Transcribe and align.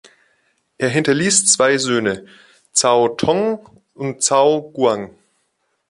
Er 0.79 0.89
hinterließ 0.89 1.45
zwei 1.45 1.77
Söhne, 1.77 2.25
Zhao 2.73 3.09
Tong 3.09 3.69
und 3.93 4.23
Zhao 4.23 4.71
Guang. 4.71 5.13